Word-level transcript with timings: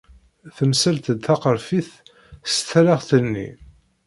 Temselt-d 0.55 1.19
taqerfit 1.25 1.91
s 2.53 2.55
talaɣt-nni. 2.69 3.49